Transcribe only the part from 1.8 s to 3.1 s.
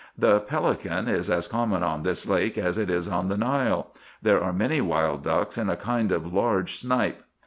on this lake as it is